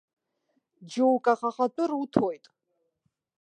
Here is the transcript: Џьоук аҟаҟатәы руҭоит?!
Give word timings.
Џьоук 0.91 1.25
аҟаҟатәы 1.33 1.83
руҭоит?! 1.89 2.45